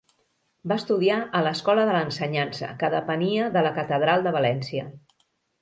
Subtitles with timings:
[0.71, 4.91] Va estudiar a l'escola de l'Ensenyança, que depenia de la Catedral de València.